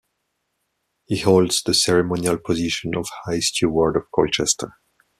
[1.05, 4.77] He holds the ceremonial position of High Steward of Colchester.